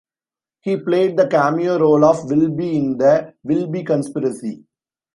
[0.61, 4.65] He played the cameo role of Wilby in "The Wilby Conspiracy".